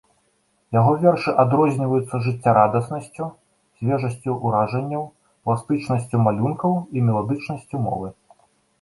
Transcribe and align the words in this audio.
Яго 0.77 0.93
вершы 1.03 1.33
адрозніваюцца 1.43 2.21
жыццярадаснасцю, 2.29 3.29
свежасцю 3.83 4.31
уражанняў, 4.49 5.03
пластычнасцю 5.47 6.27
малюнкаў 6.27 6.71
і 6.95 7.09
меладычнасцю 7.09 7.77
мовы. 7.89 8.15